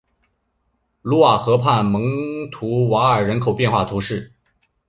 [1.03, 4.33] 卢瓦河畔蒙图瓦尔人口变化图示